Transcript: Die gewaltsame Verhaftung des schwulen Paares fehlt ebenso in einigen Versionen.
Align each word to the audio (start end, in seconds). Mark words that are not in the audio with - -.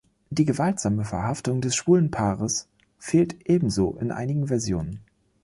Die 0.31 0.45
gewaltsame 0.45 1.05
Verhaftung 1.05 1.61
des 1.61 1.75
schwulen 1.75 2.09
Paares 2.09 2.67
fehlt 2.97 3.47
ebenso 3.47 3.97
in 4.01 4.11
einigen 4.11 4.47
Versionen. 4.47 5.01